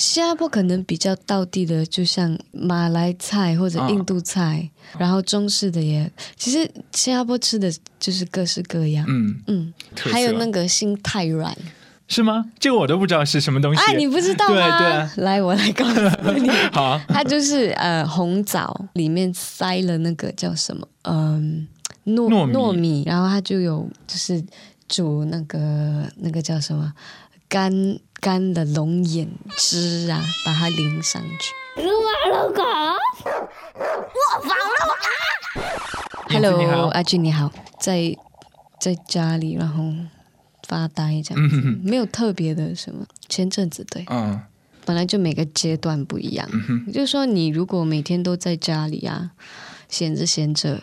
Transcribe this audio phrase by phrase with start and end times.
[0.00, 6.58] 新加坡可能比较道地的，就像马来菜或者印度菜，然后中式的也，其实
[6.94, 9.04] 新加坡吃的就是各式各样。
[9.06, 11.54] 嗯，嗯，还有那个心太软，
[12.08, 12.46] 是吗？
[12.58, 13.82] 这个我都不知道是什么东西。
[13.82, 14.78] 啊，你不知道吗？
[14.78, 16.00] 对对来，我来告诉
[16.32, 21.68] 你， 好，它就是呃红枣里面塞了那个叫什么，嗯、
[22.06, 24.42] 糯糯米糯米，然后它就有就是
[24.88, 26.90] 煮那个那个叫什么
[27.50, 27.70] 干
[28.20, 31.54] 干的龙眼汁啊，把它淋上去。
[36.30, 37.50] 燕子你好 Hello，阿俊你好，
[37.80, 38.14] 在
[38.78, 39.92] 在家里然后
[40.68, 43.06] 发呆这样子，没有特别的什么。
[43.28, 44.42] 前阵子对，嗯。
[44.84, 46.48] 本来就每个阶段不一样，
[46.92, 49.32] 就是说你如果每天都在家里啊，
[49.88, 50.80] 闲着闲着，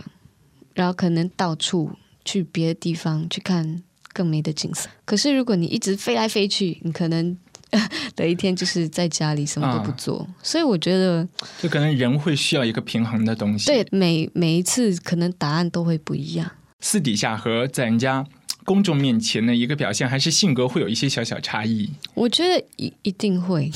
[0.73, 1.91] 然后可能到处
[2.23, 3.83] 去别的地方去看
[4.17, 4.89] 更美的景色。
[5.05, 7.37] 可是如果你一直飞来飞去，你可能
[8.15, 10.27] 的一天就是在家里什么都不做。
[10.41, 11.27] 所以我觉得，
[11.61, 13.67] 就可能人会需要一个平衡的东西。
[13.67, 16.49] 对，每每一次可能答案都会不一样。
[16.79, 18.25] 私底下和在人家
[18.65, 21.89] 公众面前的一个表现，还是性格会有一些小小差异。
[22.15, 23.69] 我觉得一一定会，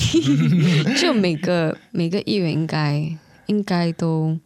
[1.00, 3.00] 就每个每个艺人应该
[3.46, 4.38] 应该都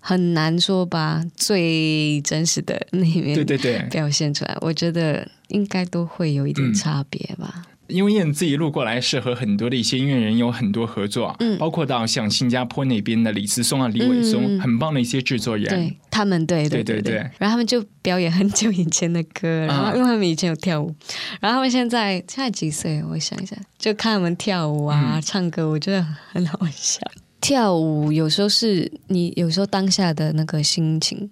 [0.00, 4.56] 很难说把最真实的那一面对对对，表现出来。
[4.60, 7.64] 我觉得应该都会有一点差别吧。
[7.88, 15.66] 因为燕子一路过来是和很多的一些音乐人有很多合作，嗯包括到像新加坡那边的李思松啊、李伟松，很棒的一些制作人。
[15.70, 20.94] 对他们，对对对对对然后他们就表演很久以前的歌，然后啊因为他们以前有跳舞，
[21.40, 23.02] 然后他们现在现在几岁？
[23.04, 27.00] 我想一下，就看他们跳舞啊、嗯唱歌，我觉得很好笑。
[27.40, 31.30] 跳舞有时候是你有时候当下的那个心情，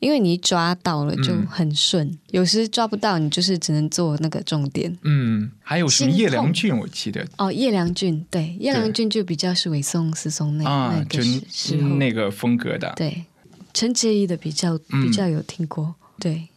[0.00, 1.46] 因为你一抓到了就嗯。
[1.48, 4.96] 很顺，有时抓不到你就是只能做那个重点。
[5.02, 7.26] 嗯，还有什么叶良俊，我记得。
[7.38, 12.92] 哦，叶良俊对，叶良俊就比较是尾松、思松那、啊那，就个时时候，那个风格的。
[12.96, 13.24] 对，
[13.72, 16.48] 陈洁仪的比较嗯比较有听过，对，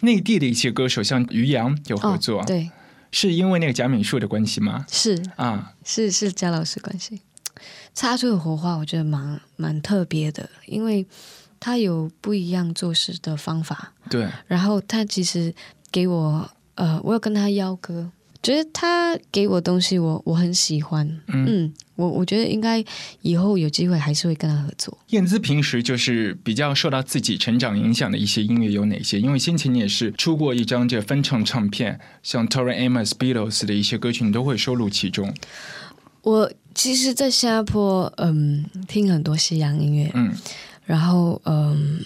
[0.00, 2.70] 内地的一些歌手，像于洋有合哦作，，对，
[3.10, 4.86] 是因为那个贾敏树的关系吗？
[4.88, 5.20] 是。
[5.36, 7.20] 啊，是是贾老师关系，
[7.92, 11.04] 擦出的火花，我觉得蛮蛮特别的，因为
[11.58, 15.54] 他有不一样做事的方法，对，然后他其实
[15.90, 18.10] 给我，呃，我有跟他邀歌，
[18.42, 22.84] 觉得他给我东西我，我很喜欢，嗯嗯，我我觉得应该
[23.22, 24.96] 以后有机会还是会跟他合作。
[25.08, 29.20] 燕姿平时就是比较受到自己成长影响的一些音乐有哪些？
[29.20, 35.34] 因为先前你也是出过一张这翻唱唱片，像 Tori Amos、Beatles 的一些歌曲，你都会收录其中。
[36.22, 40.34] 我其实，在新加坡，嗯，听很多西洋音乐，嗯
[40.86, 42.00] 然后嗯，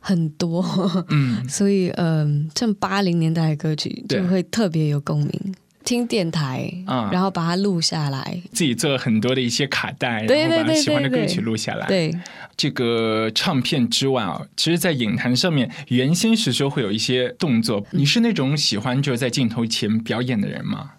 [0.00, 0.64] 很多，
[1.10, 5.54] 嗯， 所以嗯，像八零年代的歌曲就会特别有共鸣。
[5.84, 11.86] 听电台，啊然后把它录下来，自己做了很多的一些卡带，对然后把喜欢的歌曲录下来。
[11.86, 12.10] 对，
[12.56, 17.84] 这个唱片之外啊，其实，在影坛上面，原先是说会有一些动作。
[17.90, 20.92] 你是那种喜欢就是在镜头前表演的人吗？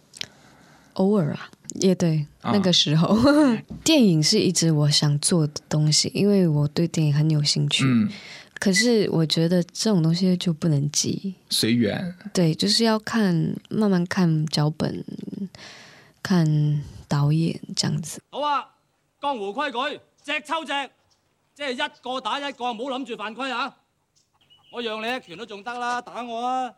[0.94, 1.50] 偶尔啊，
[1.80, 3.18] 也对，啊那个时候，
[3.84, 7.84] 电影是一直我想做的东西，因为我对电影很有兴趣。
[7.86, 8.10] 嗯，
[8.60, 12.16] 可是我觉得这种东西就不能急，随缘。
[12.34, 15.04] 对，就是要看慢慢看脚本，
[16.24, 18.22] 看导演这样子。
[18.30, 18.70] 好啊，
[19.22, 20.90] 江湖規矩，隻抽隻，
[21.54, 23.76] 即係一個打一個，唔好諗住犯規啊！
[24.72, 26.74] 我讓你一拳都仲得啦，打我啊！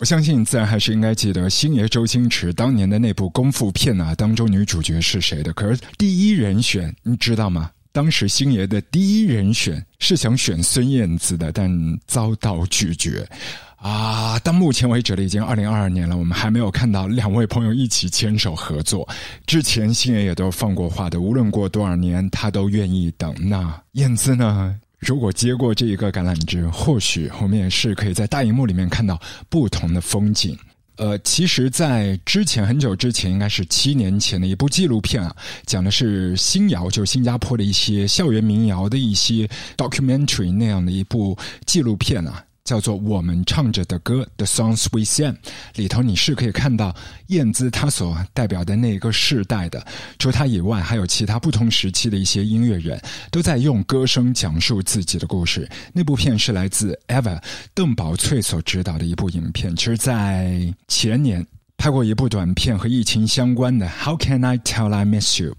[0.00, 5.52] 我相信你自然还是应该记得星爷周星驰当年的那部功夫片啊，当中女主角是谁的。
[5.52, 7.70] 可是第一人选你知道吗？
[7.92, 11.70] 当时星爷的第一人选是想选孙燕姿的，但
[12.06, 13.28] 遭到拒绝。
[13.76, 19.06] 啊，到目前为止了，已经二零二二年了，我们还没有看到两位朋友一起牵手合作。
[19.46, 23.34] 之前星爷也都放过话的，无论过多少年，他都愿意等。
[23.38, 24.74] 那燕姿呢？
[25.00, 30.56] 如果接过这一个橄榄枝，或许我们也是可以在大荧幕里面看到不同的风景。
[30.96, 39.48] 呃，其实，在之前很久之前，应该是七年前的一部纪录片啊，讲的是新谣，就是新加坡的一些校园民谣的一些
[39.78, 42.44] documentary 那样的一部纪录片啊。
[42.70, 45.34] 叫做《我们唱着的歌》The Songs We Sing，
[45.74, 46.94] 里头你是可以看到
[47.26, 49.84] 燕姿她所代表的那个世代的。
[50.20, 53.02] 除她以外，还有其他不同时期的一些音乐人
[53.32, 55.68] 都在用歌声讲述自己的故事。
[55.92, 57.42] 那部片是来自 Ever
[57.74, 61.44] 邓宝翠所执导的一部影片，其实，在前年
[61.76, 65.50] 拍过一部短片和疫情相关的《How Can I Tell I Miss You》。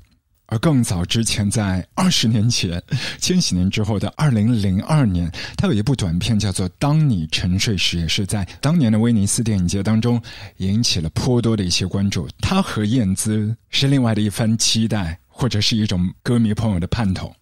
[0.52, 2.84] 而更早之前，在二十年前，
[3.20, 10.22] 千禧年之后的二零零二年，他有一部短片叫做《当你沉睡时》，也是在当年的威尼斯电影节当中
[10.58, 12.28] 引起了颇多的一些关注。
[12.42, 17.34] 他和燕姿是另外的一番期待，或者是一种歌迷朋友的盼头。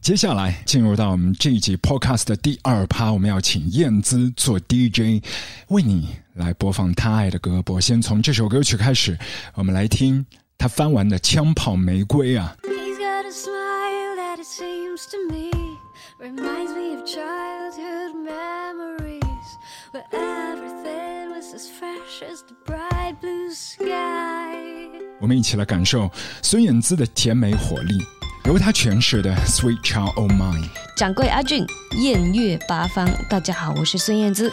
[0.00, 5.24] 接下来进入到我们这一集 Podcast 的第二趴，我们要请燕姿做 DJ，
[5.68, 7.62] 为你来播放他爱的歌。
[7.68, 9.16] 我先从这首歌曲开始，
[9.54, 10.26] 我们来听。
[10.56, 12.56] 他翻完的《枪炮玫瑰》啊。
[25.20, 26.10] 我们一起来感受
[26.42, 27.94] 孙燕姿的甜美活力，
[28.44, 30.64] 由她诠释的《Sweet Child O' Mine》。
[30.96, 31.66] 掌柜阿俊，
[32.02, 34.52] 艳月八方，大家好，我是孙燕姿。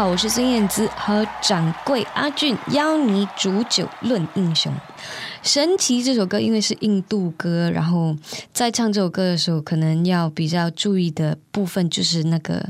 [0.00, 4.72] 好，我是孙燕姿和掌柜阿俊，邀你煮酒论英雄。
[5.42, 8.16] 神奇这首歌因为是印度歌，然后
[8.50, 12.66] 在唱这首歌的时候，可能要比较注意的部分就是那个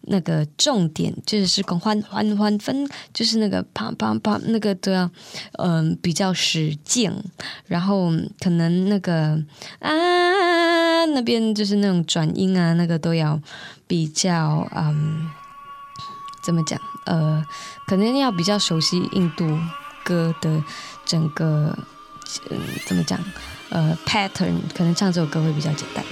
[0.00, 5.10] 那个重点，就是是欢欢欢分，就是那个啪啪啪那个都要
[5.58, 7.12] 嗯比较使劲，
[7.66, 8.10] 然后
[8.42, 9.38] 可能那个
[9.80, 13.38] 啊那边就是那种转音啊，那个都要
[13.86, 15.28] 比较嗯
[16.40, 17.44] 怎么讲呃，
[17.86, 19.58] 可能要比较熟悉印度
[20.02, 20.62] 歌的
[21.04, 21.76] 整个。
[22.48, 23.18] 嗯，怎么讲？
[23.70, 26.04] 呃，pattern 可能唱这首歌会比较简单。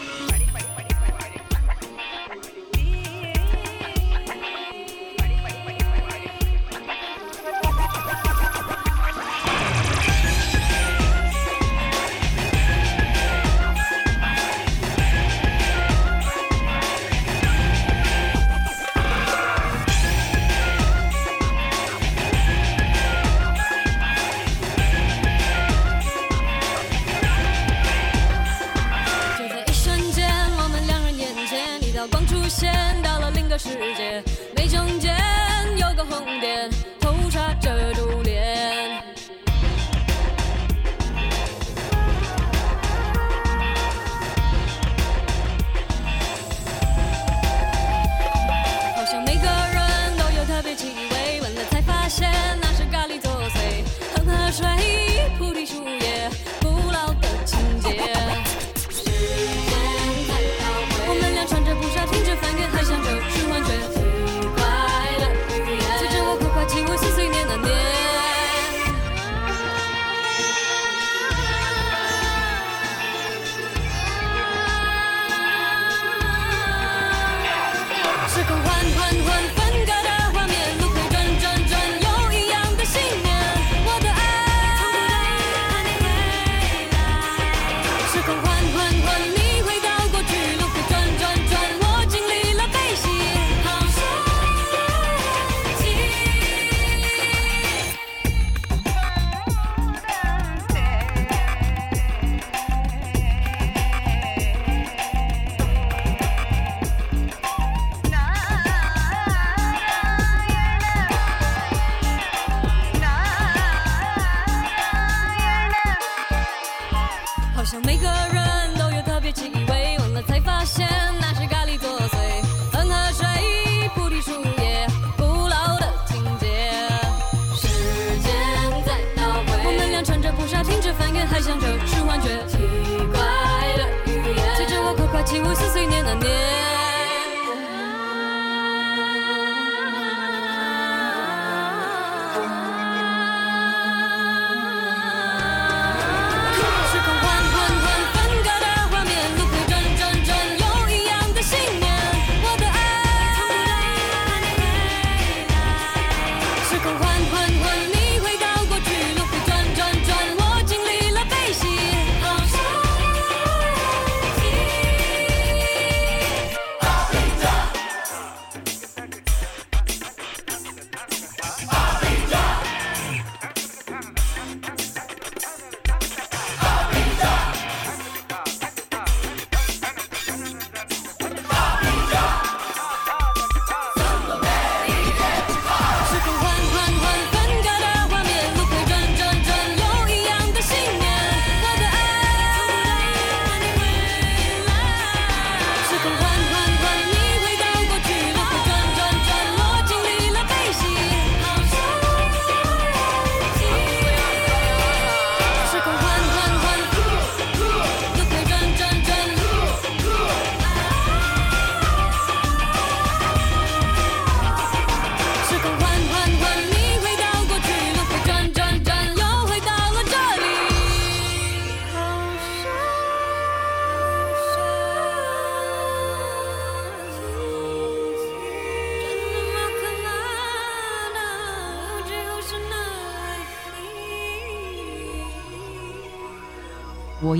[135.36, 135.77] 我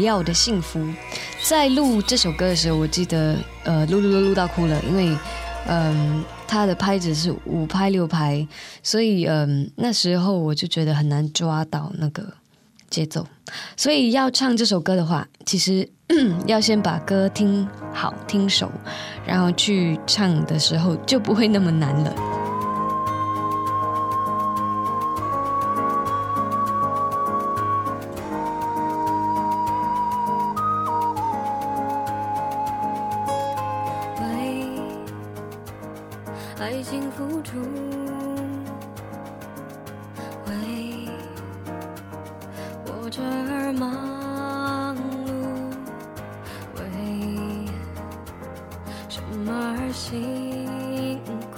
[0.02, 0.85] 要的幸福，
[1.43, 5.17] 在录这首歌的时候，我记得呃录录录录到哭了，因为
[5.67, 8.47] 嗯它的拍子是五拍六拍，
[8.83, 12.33] 所以嗯那时候我就觉得很难抓到那个
[12.88, 13.26] 节奏，
[13.76, 15.88] 所以要唱这首歌的话，其实
[16.47, 18.71] 要先把歌听好听熟，
[19.26, 22.14] 然后去唱的时候就不会那么难了。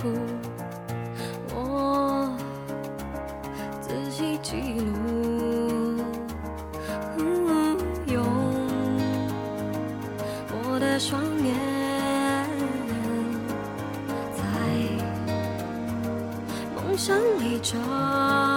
[0.00, 0.08] 苦。
[1.54, 2.32] 我
[3.80, 6.02] 自己记录
[10.52, 11.54] 我的双眼
[14.34, 14.42] 在
[16.74, 18.49] 梦想里找。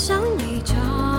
[0.00, 1.09] 像一场。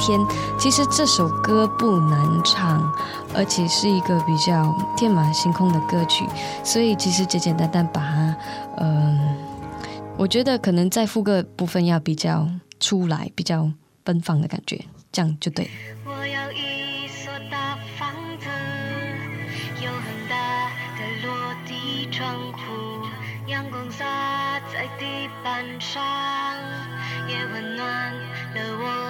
[0.00, 0.18] 天
[0.58, 2.80] 其实这首歌不难唱
[3.34, 6.24] 而且是一个比较天马行空的歌曲
[6.64, 8.36] 所以其实简简单单把它
[8.78, 9.36] 嗯
[10.16, 12.48] 我觉得可能在副歌部分要比较
[12.80, 13.70] 出来比较
[14.02, 14.82] 奔放的感觉
[15.12, 15.68] 这样就对。
[16.04, 18.46] 我要一所大房子
[19.84, 22.34] 有很大的落地窗
[23.50, 26.00] 阳光洒在地板上
[27.28, 28.12] 也温暖
[28.54, 29.09] 了我。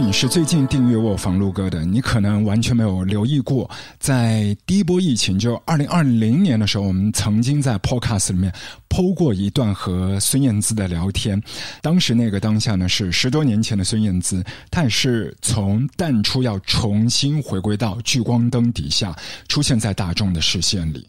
[0.00, 8.52] 你是最近订阅过房路哥的，你可能完全没有留意过，在第一波疫情，就二零二零年的时候，我们曾经在 Podcast 里面
[8.88, 11.42] 剖过一段和孙燕姿的聊天。
[11.82, 19.16] 当时那个当下呢，是十多年前的孙燕姿，她也是从淡出要重新回归到聚光灯底下，
[19.48, 21.08] 出现在大众的视线里。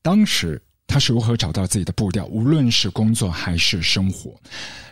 [0.00, 4.34] 当时他是如何找到自己的步调，无论是工作还是生活。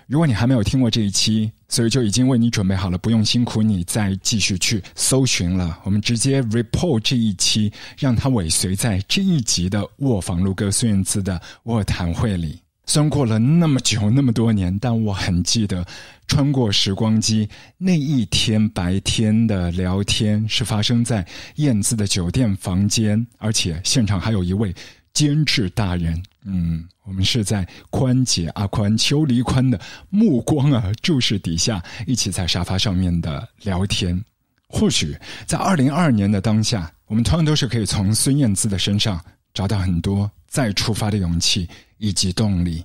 [0.06, 5.80] 如果你还没有听过这一期，所以就已经为你准备好了，不用辛苦你再继续去搜寻了。
[5.82, 12.60] 我们直接 report 这一期，让它尾随在这一集的卧房录歌孙燕姿的卧谈会里。
[12.88, 15.84] 虽然过了那么久那么多年，但我很记得，
[16.28, 24.72] 穿过时光机那一天白天的聊天是发生在燕姿的酒店房间，而且现场还有一位
[25.16, 26.22] 监制大人。
[26.44, 34.22] 嗯，我们是在宽姐、阿宽、邱黎宽的目光啊注视底下，一起在沙发上面的聊天。
[34.68, 39.18] 或许在二零二二年的当下，我们同样都是可以从孙燕姿的身上
[39.54, 42.84] 找到很多再出发的勇气以及动力。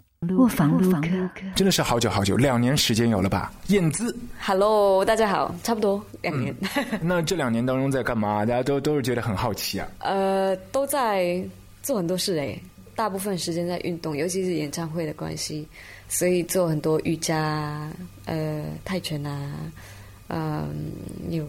[1.55, 3.51] 真的是好久好久，两年时间有了吧？
[3.67, 6.55] 燕姿，Hello，大家好，差不多两年，
[7.01, 8.45] 那这两年当中在干嘛？
[8.45, 9.87] 大家都都是觉得很好奇啊。
[9.99, 11.43] 呃，都在
[11.81, 12.61] 做很多事诶，
[12.95, 15.67] 大部分时间在运动，尤其是演唱会的关系，
[16.07, 17.91] 所以做很多瑜伽、
[18.25, 19.51] 呃泰拳啊，
[20.27, 20.91] 嗯、
[21.29, 21.45] 有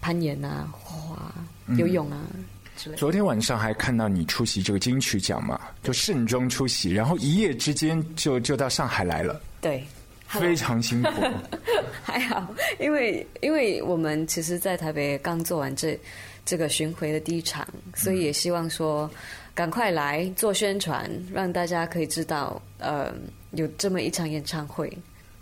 [0.00, 1.34] 攀岩啊、画画、
[1.76, 2.22] 游泳啊
[2.76, 2.98] 之类的。
[2.98, 9.84] 昨天晚上还看到你出席这个金曲奖嘛，就盛装出席，然后一夜之间就就到上海来了，对，
[10.28, 11.10] 非常辛苦。
[12.04, 15.98] 还好，因为因为我们其实，在台北刚做完这
[16.44, 19.10] 这个巡回的第一场，所以也希望说
[19.56, 23.10] 赶快来做宣传，让大家可以知道，呃，
[23.52, 24.92] 有这么一场演唱会。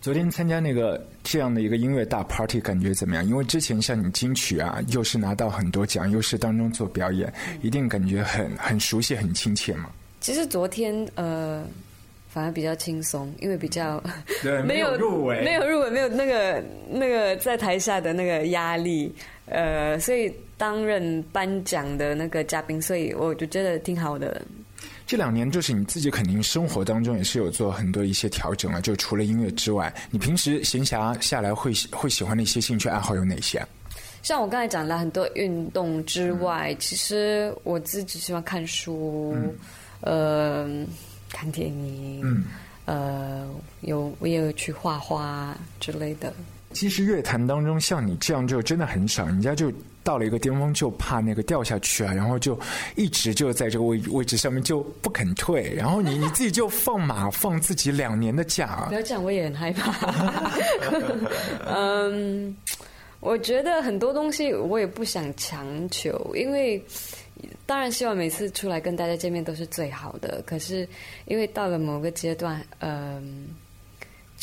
[0.00, 3.26] 昨天参加那个这样的一个音乐大 party，感觉怎么样？
[3.26, 9.90] 因为之前像你金曲啊，又是拿到很多奖，又是当中做表演，一定感觉很很熟悉、很亲切嘛。
[10.20, 11.66] 其实昨天呃，
[12.28, 14.00] 反而比较轻松，因为比较
[14.44, 19.12] 对，没有入围，没有入围，没有那个那个在台下的那个压力，
[19.46, 24.40] 呃，所以担任颁奖的那个嘉宾，所以我就觉得挺好的。
[25.06, 33.68] 这两年就是你自己肯定生活当中也是有做很多一些调整了，就除了音乐之外，你平时闲暇下来会喜会喜欢的一些兴趣爱好有哪些啊？
[34.22, 39.36] 像我刚才讲了很多运动之外，其实我自己喜欢看书，
[40.00, 40.66] 呃，
[41.28, 42.44] 看电影，嗯
[42.86, 43.46] 呃，
[43.82, 46.32] 有我也有去画画之类的。
[46.74, 52.58] 其实乐坛当中像你这样就真的很少，人家就到了一个巅峰就怕那个掉下去啊，然后就
[52.96, 60.52] 一直就在这个位位置上面就不肯退，然后你 你自己就放马放自己两年的假不，要讲，我也很害怕。
[61.66, 62.54] 嗯，
[63.20, 66.84] 我觉得很多东西我也不想强求，因为
[67.64, 70.42] 当然希望每次出来跟大家见面都是最好的。
[70.44, 70.86] 可是
[71.24, 73.48] 因为到了某个阶段，嗯，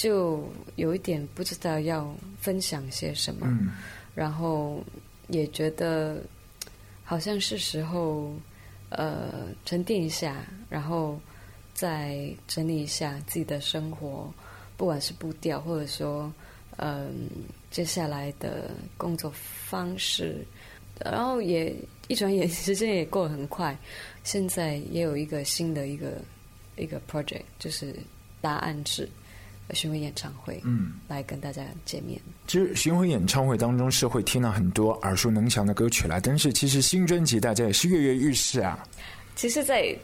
[0.02, 0.44] 就
[0.78, 3.70] 有一点不知道要分享些什么，嗯。
[4.16, 4.84] 然后
[5.28, 6.24] 也觉得
[7.04, 8.34] 好像是时候
[8.90, 11.20] 呃沉淀一下，然后
[11.76, 14.34] 再整理一下自己的生活，
[14.76, 16.34] 不管是步调，或者说
[16.78, 17.30] 嗯、
[17.70, 20.44] 接下来的工作方式，
[21.06, 21.76] 然后也
[22.08, 23.78] 一转眼时间也过得很快，
[24.24, 26.14] 现在也有一个新的一个
[26.76, 27.96] 一个 project，就是
[28.42, 29.08] 答案制
[29.74, 30.94] 巡回演唱会，嗯。
[31.08, 32.20] 来跟大家见面。
[32.48, 38.88] 其实巡回演唱会当中是会听到很多耳熟能详的歌曲啦，但是其实新专辑大家也是跃跃欲试啊，
[39.36, 39.96] 其实，在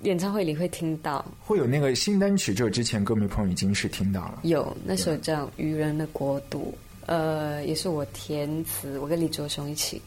[0.00, 4.40] 演唱会里会听到会有那个新单曲，就之前歌迷朋友已经是听到了。
[4.42, 6.74] 有那首叫《愚人的国度》，
[7.06, 10.02] 呃，也是我填词，我跟李卓雄一起，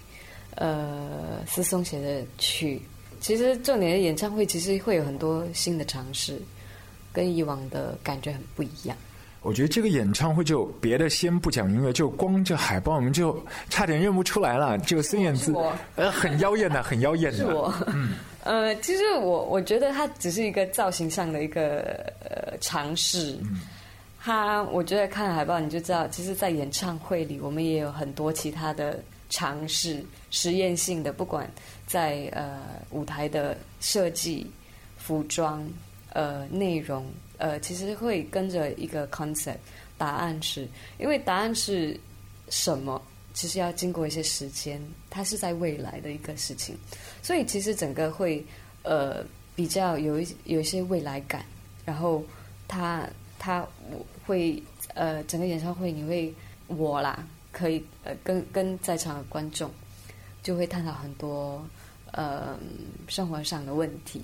[0.55, 2.81] 呃，思松写的曲。
[3.21, 6.39] 其实重点的演唱会其实会有很多新的尝试，
[7.13, 8.95] 跟以往的感觉很不一样。
[9.45, 14.75] 我觉得这个演唱会就别的先不讲音乐，就光这海报我们就差点认不出来了。
[14.79, 15.53] 这个孙燕姿
[15.95, 17.37] 呃，很妖艳的， 很妖艳的。
[17.37, 21.79] 是我，嗯呃，其实我我觉得它只是一个造型上的一个
[22.27, 23.37] 呃尝试。
[24.19, 31.47] 它，我觉得看海报你就知道，其实，在演唱会里，我们也有很多其他的尝试，实验性的，不管
[31.85, 34.49] 在呃舞台的设计、
[34.97, 35.63] 服装、
[36.15, 37.05] 呃内容，
[37.37, 39.59] 呃，其实会跟着一个 concept，
[39.97, 40.65] 答案是，
[40.97, 41.99] 因为答案是
[42.49, 43.01] 什么？
[43.33, 46.73] 其实要经过一些时间，它是在未来的一个事情，
[47.21, 48.41] 所以其实整个会
[48.83, 49.25] 呃
[49.57, 51.43] 比较有一有一些未来感，
[51.83, 52.23] 然后
[52.65, 53.05] 它
[53.37, 56.33] 它我会呃整个演唱会你会
[56.67, 59.69] 我啦可以呃跟跟在场的观众
[60.41, 61.61] 就会探讨很多
[62.13, 62.57] 呃
[63.09, 64.21] 生活上的问题，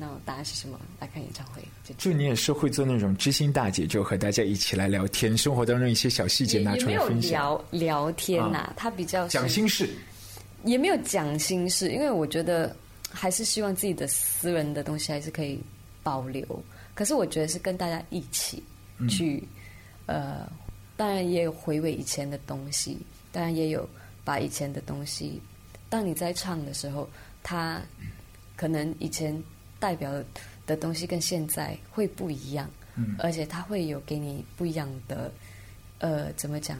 [0.00, 0.80] 那答案是什么？
[0.98, 9.90] 来看演唱会就就你也是会做那种知心大姐，就和大家一起来聊天，生活当中一些小细节拿出来分享，聊聊天呐、它比较讲心事。
[10.64, 12.74] 也没有讲心事，因为我觉得
[13.10, 15.60] 还是希望自己的私人的东西还是可以
[16.02, 16.44] 保留。
[16.94, 18.62] 可是我觉得是跟大家一起
[19.08, 19.42] 去，
[20.06, 20.50] 呃，
[20.96, 22.98] 当然也有回味以前的东西，
[23.32, 23.88] 当然也有
[24.24, 25.40] 把以前的东西，
[25.88, 27.08] 当你在唱的时候，
[27.42, 27.80] 他
[28.54, 29.34] 可能以前
[29.80, 30.12] 代表
[30.66, 35.32] 的东西跟现在会不一样，嗯而且它会有给你不一样的，
[35.98, 36.78] 呃，怎么讲？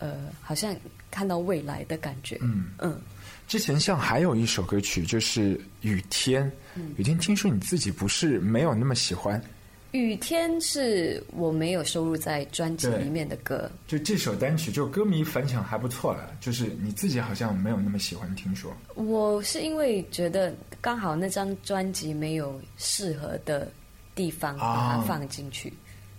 [0.00, 0.74] 呃，好像
[1.10, 2.38] 看到未来的感觉。
[2.40, 2.98] 嗯嗯，
[3.46, 9.42] 之前像还有一首歌曲就是《雨天》，嗯雨天听说你自己不是没有那么喜欢，
[9.92, 18.72] 雨天是我没有收录在专辑里面的歌，就这首单曲就歌迷反响还不错了，就是你自己好像没有那么喜欢，听说。
[18.94, 23.68] 我是因为觉得刚好那张专辑没有适合的
[24.14, 25.72] 地方把它啊放进去。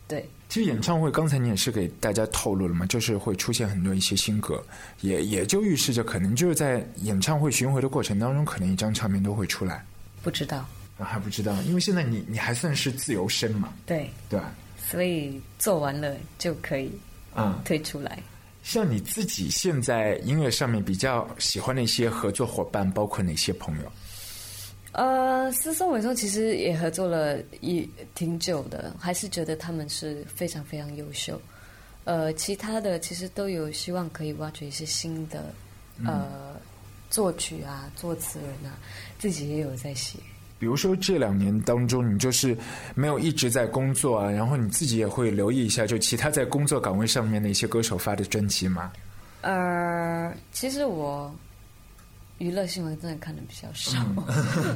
[0.06, 4.62] 对，其实演唱会刚才你也是给大家透露了嘛，就是会出现很多一些新歌，
[5.00, 9.86] 也也就预示着可能就是在演唱会巡回的过程当中，可能一张唱片都会出来。
[10.22, 10.68] 不知道，
[11.02, 14.54] 啊，还不知道，因为现在你你还算是自由身嘛，对，对吧？
[14.78, 16.92] 所以做完了就可以
[17.36, 18.20] 嗯，推出来。
[18.62, 23.92] 像你自己现在音乐上面比较喜欢的一些合作伙伴，包括哪些朋友？
[24.92, 31.42] 呃，思松伟松其实也合作了一挺久的，还是觉得他们是非常非常优秀。
[32.04, 35.54] 呃，其他的其实都有希望可以挖掘一些新的
[36.06, 36.56] 呃
[37.10, 38.78] 作曲啊、作词人啊，
[39.18, 40.20] 自己也有在写。
[40.62, 42.56] 比如说这两年当中，你就是
[42.94, 48.92] 没有一直在工作啊，然后你自己也会留意一下，就其他在工作岗位上面的一些歌手发的专辑吗。
[49.42, 51.36] 呃，其实我
[52.38, 54.06] 娱乐新闻真的看的比较少。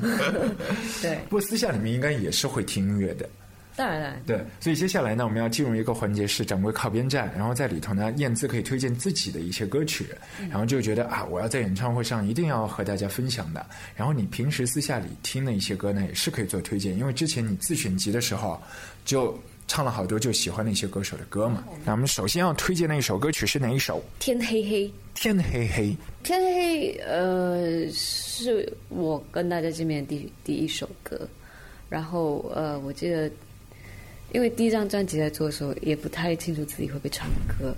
[1.04, 3.30] 对，不过私下里面应该也是会听音乐的。
[3.75, 10.07] 当然了，对，所以接下来呢，我们要进入一个环节是掌柜靠边站，然后在里头呢，燕姿可以推荐自己的一些歌曲，
[10.49, 13.65] 然后就觉得啊，我要在演唱会上一定要和大家分享的。
[13.95, 18.61] 然后你平时私下里听的一些歌呢，也是可以做推荐，因为之前你自选集的时候
[19.03, 21.63] 就唱了好多就喜欢的一些歌手的歌嘛。
[21.83, 24.01] 那我们首先要推荐的一首歌曲是哪一首？
[24.19, 24.91] 天黑黑。
[25.15, 31.27] 天黑黑，天黑黑，呃，是我跟大家见面的第第一首歌。
[31.88, 33.31] 然后呃，我记得，
[34.36, 37.74] 因为第一张专辑在做的时候，也不太清楚自己会不会唱歌，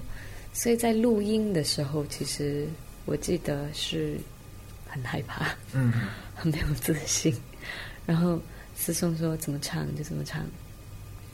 [0.54, 2.66] 所以在录音的时候，其实
[3.06, 4.18] 我记得是
[4.88, 5.94] 很害怕，嗯，
[6.34, 7.32] 很 没有自信。
[8.08, 8.42] 然后
[8.76, 10.44] 思松说怎么唱就怎么唱，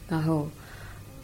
[0.10, 0.46] 然后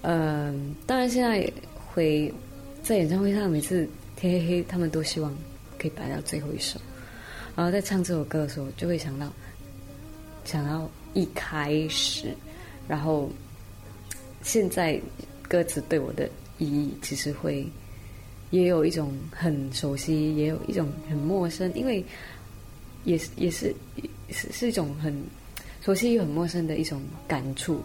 [0.04, 2.34] 嗯、当然现在会
[2.82, 3.86] 在演唱会上，每次
[4.16, 5.36] 天黑黑，他们都希望
[5.78, 6.80] 可以摆到最后一首。
[7.54, 9.30] 然后在唱这首歌的时候，就会想到
[10.46, 12.34] 想要一开始，
[12.88, 13.30] 然后
[14.42, 15.00] 现在
[15.48, 17.68] 歌词对我的意义，其实会
[18.52, 22.04] 也有一种很熟悉，也有一种很陌生，因为
[23.04, 23.76] 也是也是
[24.30, 25.16] 是是一种很
[25.82, 27.82] 熟悉又很陌生的一种感触。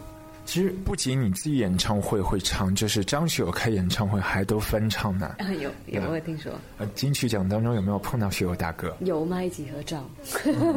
[0.47, 5.37] 其实不仅你自己演唱会会唱，就是张学友开演唱会还都翻唱呢。
[5.41, 8.95] 啊，有有，我有听说呃，金曲奖当中有没有碰到学友大哥？
[9.01, 9.43] 有吗？
[9.43, 10.07] 一起合照，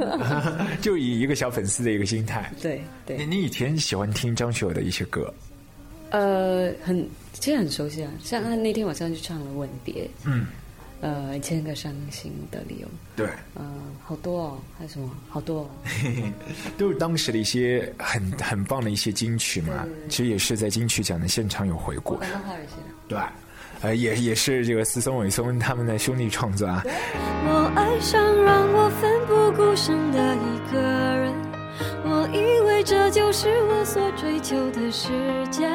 [0.80, 2.50] 就以一个小粉丝的一个心态。
[2.64, 5.34] 对对，你你以前喜欢听张学友的一些歌，
[6.10, 10.48] 呃，很其实很熟悉啊，像他那天晚上就唱了《吻别》，嗯，
[11.02, 13.64] 呃，一千个伤心的理由，对，呃，
[14.04, 15.10] 好多哦，还有什么？
[15.30, 15.70] 好多、哦，
[16.78, 19.86] 都是当时的一些很很棒的一些金曲嘛。
[20.10, 22.20] 其实也是在金曲奖的现场有回顾。
[23.08, 23.20] 对，
[23.82, 26.84] 呃，也也是这个思松、伟松他们的兄弟创作啊。
[26.86, 31.34] 我爱上让我奋不顾身的一个人，
[32.32, 35.10] 以为这就是我所追求的世
[35.50, 35.68] 界。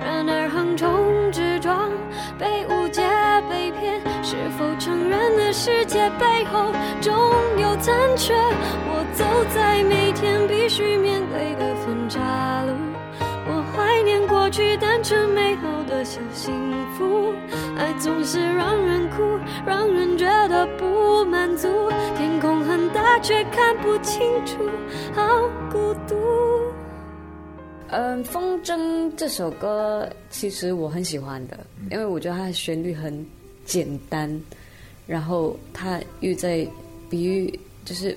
[0.00, 1.90] 然而横冲直撞，
[2.38, 3.02] 被误解、
[3.48, 7.12] 被骗，是否承认的世界背后总
[7.58, 8.34] 有残缺？
[8.34, 9.24] 我走
[9.54, 12.20] 在每天必须面对的分岔
[12.64, 12.91] 路。
[14.26, 16.52] 过去单纯美好的小幸
[16.96, 17.32] 福，
[17.76, 19.22] 爱总是让人哭，
[19.66, 21.68] 让人觉得不满足。
[22.16, 24.58] 天空很大，却看不清楚，
[25.14, 25.22] 好
[25.70, 26.16] 孤独。
[27.88, 28.78] 嗯，《风筝》
[29.16, 31.58] 这首歌其实我很喜欢的，
[31.90, 33.24] 因为我觉得它的旋律很
[33.64, 34.40] 简单，
[35.06, 36.66] 然后它又在
[37.10, 38.16] 比喻就是，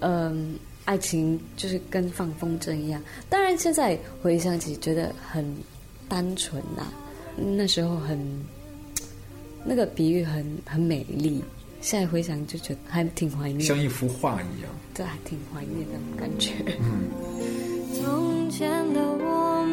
[0.00, 3.02] 嗯，爱情就是跟放风筝一样。
[3.28, 5.44] 当然，现在回想起觉得很
[6.08, 6.92] 单纯呐、
[7.36, 8.18] 那时候很
[9.64, 11.42] 那个比喻很很美丽。
[11.80, 14.70] 现在回想就觉得还挺怀念，像一幅画一样。
[14.92, 16.52] 对，还挺怀念的感觉。
[18.02, 19.64] 从前的我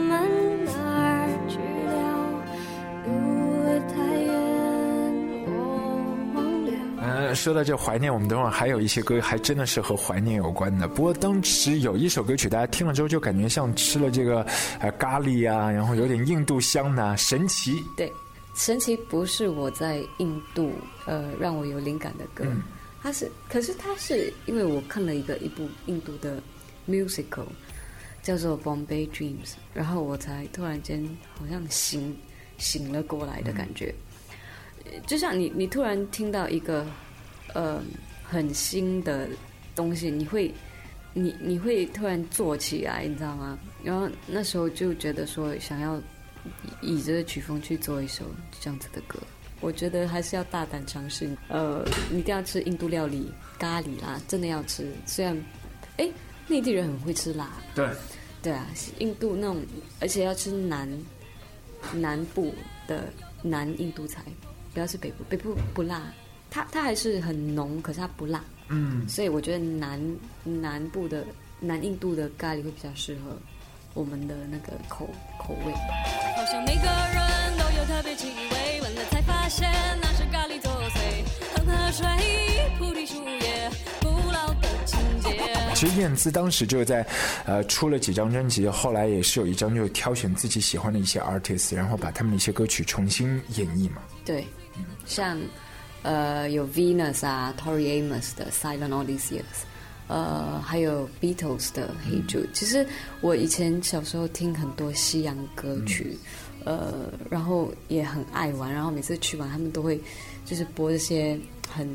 [7.38, 10.88] 说到这怀念，我们等会儿还有一些歌还真的是和怀念有关的。
[10.88, 14.46] 不过当时有一首歌曲，大家听了之后就感觉像吃了这个
[14.80, 17.82] 呃咖喱啊，然后有点印度香啊、神奇。
[17.96, 18.12] 对，
[18.56, 20.74] 神奇不是我在印度
[21.06, 22.44] 呃让我有灵感的歌，
[23.02, 26.42] 它是，可是它是因为我看了一个一部印度的
[26.90, 27.46] musical
[28.24, 29.36] 叫做《Bombay Dreams》，
[29.74, 31.08] 然后我才突然间
[31.40, 32.18] 好像醒
[32.58, 33.94] 醒了过来的感觉，
[34.86, 36.86] 呃就像你你突然听到一个
[37.58, 37.82] 呃
[38.24, 39.28] 很新的
[39.76, 40.54] 东西，你会。
[41.14, 43.58] 你你会突然做起来，你知道吗？
[43.84, 46.00] 然后那时候就觉得说，想要
[46.80, 48.24] 以这个曲风去做一首
[48.62, 49.18] 这样子的歌，
[49.60, 51.36] 我觉得还是要大胆尝试。
[51.48, 54.94] 呃，你一定要吃印度料理咖喱啦，真的要吃。
[55.08, 55.36] 虽然，
[55.98, 56.08] 哎，
[56.48, 57.90] 内地人很会吃辣，对，
[58.44, 58.68] 对啊，
[59.00, 59.58] 印度那种，
[60.00, 60.88] 而且要吃南
[61.94, 62.54] 南部
[62.88, 64.22] 的南印度菜，
[64.72, 66.14] 不要吃北部，北部不辣，
[66.58, 68.44] 它它还是很浓，可是它不辣。
[68.70, 70.02] 嗯，所以我觉得南
[70.44, 71.24] 南部的
[71.60, 73.38] 南印度的咖喱会比较适合
[73.94, 75.72] 我们的那个口口味。
[76.36, 79.70] 好像每个人都有特别气味，闻了才发现
[80.02, 81.56] 那是咖喱作祟。
[81.56, 82.08] 恒河水，
[82.80, 83.70] 菩提树叶，
[84.02, 85.40] 古老的情节。
[85.76, 87.06] 其实燕姿当时就在
[87.46, 94.02] 呃出了几张专辑，后来也是有一张就挑选自己喜欢的一些 artist，然后把他们的一些歌曲重新演绎嘛。
[94.26, 94.44] 对，
[95.06, 95.40] 像
[96.08, 99.40] 呃有 Venus 啊，Tori Amos 的《Silent All These Years》，
[100.08, 102.46] 呃，还有 Beatles 的《Hey Jude》。
[102.54, 102.88] 其实
[103.20, 106.18] 我以前小时候听很多西洋歌曲，
[106.64, 110.00] 呃，然后也很爱玩，然后每次去玩，他们都会
[110.46, 111.38] 就是播这些
[111.70, 111.86] 很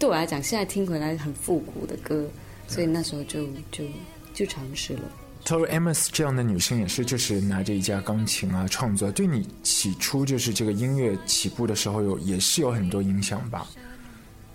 [0.00, 2.26] 对我来讲，现在听回来很复古的歌，
[2.66, 3.84] 所以那时候就就
[4.34, 5.02] 就尝试了。
[5.44, 13.66] Tori Amos 这样的女生也是，就是拿着一架钢琴啊创作，对你起初就是这个音乐起步的时候有也是有很多影响吧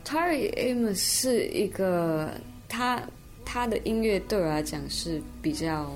[0.04, 2.32] ？Tori Amos 是一个，
[2.68, 3.00] 他
[3.46, 5.96] 他的音乐对我来讲是比较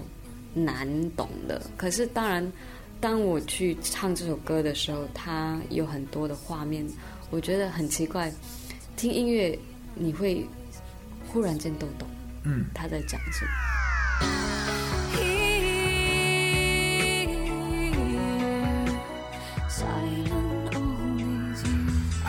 [0.53, 1.59] 难懂的。
[1.75, 2.53] 可是当然，
[3.01, 6.85] 当我去唱这首歌的时候，它有很多的画面，
[7.31, 8.31] 我觉得很奇怪。
[8.95, 9.57] 听音乐
[9.95, 10.45] 你会
[11.27, 12.07] 忽然间都懂，
[12.43, 13.72] 嗯，他在讲什么。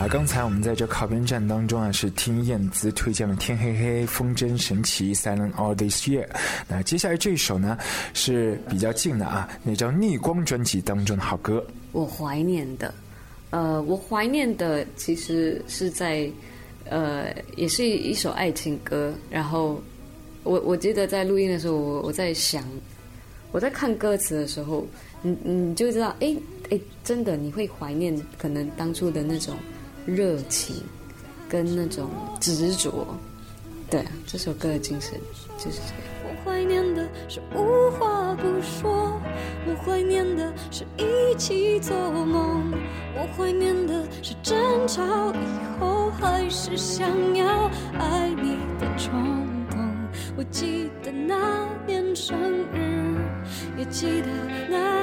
[0.07, 6.27] 刚才我们在这靠边站当中啊，是听燕姿推荐了《天黑黑》《风筝神奇》《Silent All This Year》。
[6.67, 7.77] 那接下来这一首呢
[8.13, 11.65] 是比较近的啊，那张《逆光》专辑当中的好歌。
[11.91, 12.93] 我怀念的，
[13.49, 16.29] 呃，我怀念的其实是在，
[16.89, 19.13] 呃，也是一首爱情歌。
[19.29, 19.81] 然后
[20.43, 22.63] 我我记得在录音的时候，我我在想，
[23.51, 24.85] 我在看歌词的时候，
[25.23, 26.35] 你你就知道，哎
[26.69, 29.55] 哎，真的你会怀念可能当初的那种
[30.05, 30.77] 热情
[31.49, 33.07] 跟那种执着。
[33.87, 35.11] 对啊，这首歌的精神
[35.59, 36.03] 就是这样。
[36.23, 39.21] 我怀念的是无话不说，
[39.67, 41.95] 我怀念的是一起做
[42.25, 42.73] 梦，
[43.15, 44.55] 我怀念的是争
[44.87, 45.03] 吵
[45.33, 49.13] 以后还是想要爱你的冲
[49.69, 49.79] 动。
[50.35, 52.35] 我记得那年生
[52.73, 53.19] 日，
[53.77, 54.27] 也记得
[54.67, 54.94] 那，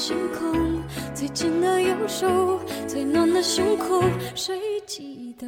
[0.00, 0.82] 星空，
[1.14, 4.02] 最紧的右手，最暖的胸口，
[4.34, 5.46] 谁记得？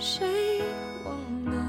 [0.00, 0.26] 谁
[1.04, 1.14] 忘
[1.44, 1.66] 了？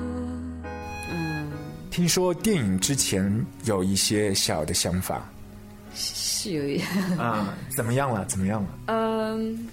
[1.11, 1.51] 嗯，
[1.91, 5.29] 听说电影之前有一些小的想法
[5.93, 6.79] 是有一。
[7.19, 8.23] 啊，怎么样了？
[8.23, 8.69] 怎么样了？
[8.85, 9.67] 嗯，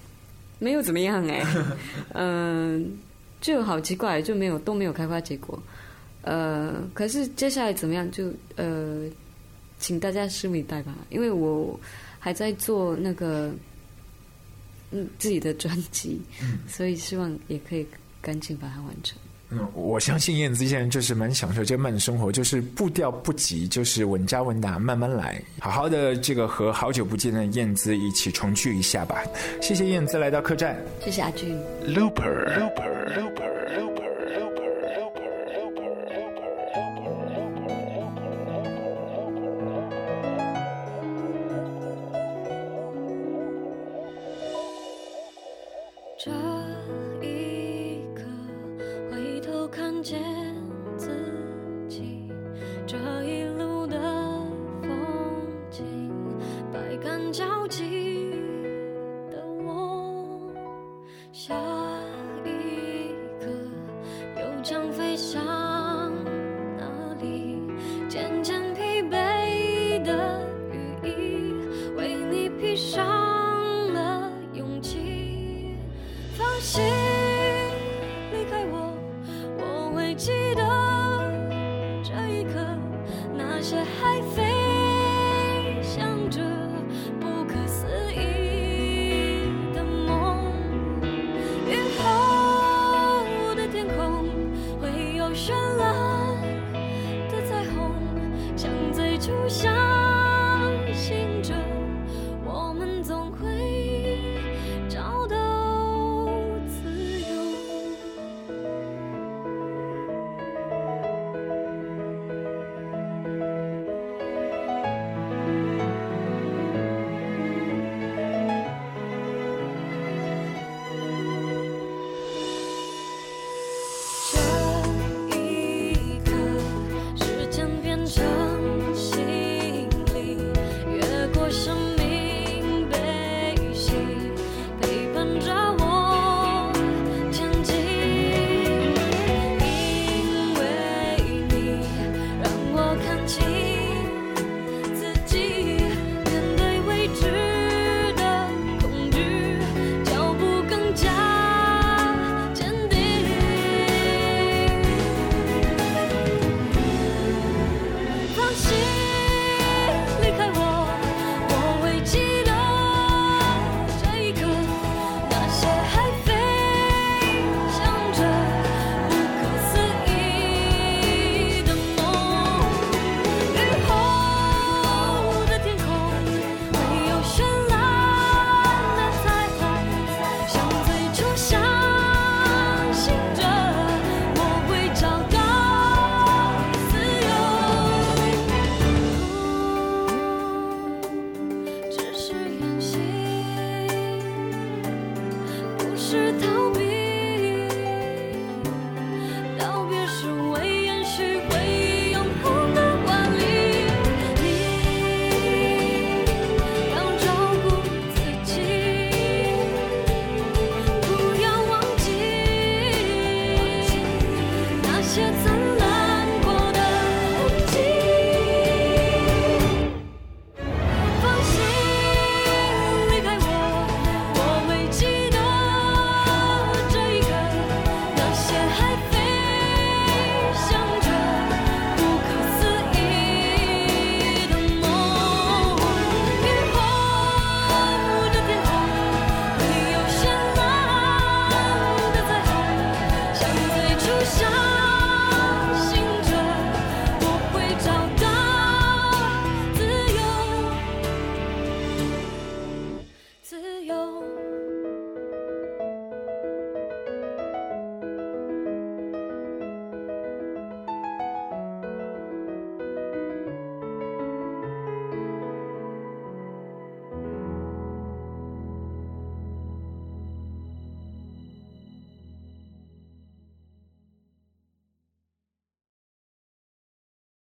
[0.59, 1.47] 没有怎么样哎，
[2.15, 2.99] 嗯，
[3.41, 5.57] 就好奇怪，就没有都没有开花结果。
[6.23, 8.11] 呃，可是接下来怎么样？
[8.11, 9.05] 就呃，
[9.83, 11.79] 请大家拭目以待吧，因为我
[12.19, 13.53] 还在做那个
[14.93, 16.23] 嗯自己的专辑，
[16.69, 17.85] 所以希望也可以
[18.21, 19.19] 赶紧把它完成。
[19.51, 29.23] 嗯，我相信燕子现在就是蛮享受这慢生活，就是步调不急，就是稳扎稳打，慢慢来，好好的这个和好久不见的燕子一起重聚一下吧。
[29.61, 30.83] 谢谢燕子来到客栈。
[31.05, 31.55] 谢谢阿俊。
[31.87, 34.02] Looper Looper Looper Looper Looper